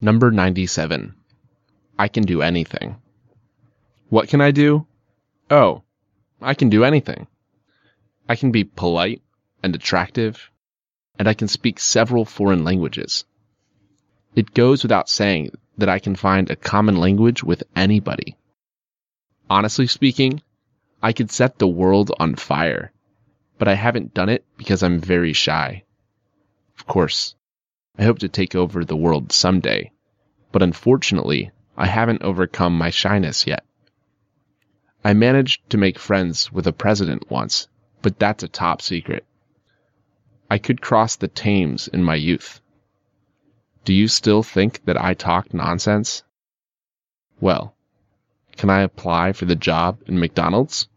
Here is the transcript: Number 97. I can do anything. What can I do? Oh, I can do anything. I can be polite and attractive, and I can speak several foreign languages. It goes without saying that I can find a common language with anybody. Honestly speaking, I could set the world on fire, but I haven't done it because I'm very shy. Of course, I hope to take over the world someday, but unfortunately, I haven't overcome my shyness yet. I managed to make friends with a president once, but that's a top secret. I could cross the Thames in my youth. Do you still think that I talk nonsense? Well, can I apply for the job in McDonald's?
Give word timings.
Number 0.00 0.30
97. 0.30 1.14
I 1.98 2.06
can 2.06 2.22
do 2.22 2.40
anything. 2.40 2.96
What 4.10 4.28
can 4.28 4.40
I 4.40 4.52
do? 4.52 4.86
Oh, 5.50 5.82
I 6.40 6.54
can 6.54 6.68
do 6.68 6.84
anything. 6.84 7.26
I 8.28 8.36
can 8.36 8.52
be 8.52 8.62
polite 8.62 9.22
and 9.60 9.74
attractive, 9.74 10.50
and 11.18 11.26
I 11.26 11.34
can 11.34 11.48
speak 11.48 11.80
several 11.80 12.24
foreign 12.24 12.62
languages. 12.62 13.24
It 14.36 14.54
goes 14.54 14.84
without 14.84 15.08
saying 15.08 15.50
that 15.78 15.88
I 15.88 15.98
can 15.98 16.14
find 16.14 16.48
a 16.48 16.54
common 16.54 16.98
language 16.98 17.42
with 17.42 17.64
anybody. 17.74 18.36
Honestly 19.50 19.88
speaking, 19.88 20.42
I 21.02 21.12
could 21.12 21.32
set 21.32 21.58
the 21.58 21.66
world 21.66 22.12
on 22.20 22.36
fire, 22.36 22.92
but 23.58 23.66
I 23.66 23.74
haven't 23.74 24.14
done 24.14 24.28
it 24.28 24.44
because 24.56 24.84
I'm 24.84 25.00
very 25.00 25.32
shy. 25.32 25.82
Of 26.78 26.86
course, 26.86 27.34
I 27.98 28.04
hope 28.04 28.20
to 28.20 28.28
take 28.28 28.54
over 28.54 28.84
the 28.84 28.96
world 28.96 29.32
someday, 29.32 29.90
but 30.52 30.62
unfortunately, 30.62 31.50
I 31.76 31.86
haven't 31.86 32.22
overcome 32.22 32.78
my 32.78 32.90
shyness 32.90 33.44
yet. 33.44 33.64
I 35.04 35.14
managed 35.14 35.68
to 35.70 35.78
make 35.78 35.98
friends 35.98 36.52
with 36.52 36.68
a 36.68 36.72
president 36.72 37.28
once, 37.28 37.66
but 38.00 38.18
that's 38.18 38.44
a 38.44 38.48
top 38.48 38.82
secret. 38.82 39.26
I 40.48 40.58
could 40.58 40.80
cross 40.80 41.16
the 41.16 41.26
Thames 41.26 41.88
in 41.88 42.04
my 42.04 42.14
youth. 42.14 42.60
Do 43.84 43.92
you 43.92 44.06
still 44.06 44.42
think 44.42 44.84
that 44.84 45.00
I 45.02 45.14
talk 45.14 45.52
nonsense? 45.52 46.22
Well, 47.40 47.74
can 48.56 48.70
I 48.70 48.82
apply 48.82 49.32
for 49.32 49.44
the 49.44 49.56
job 49.56 50.02
in 50.06 50.18
McDonald's? 50.18 50.88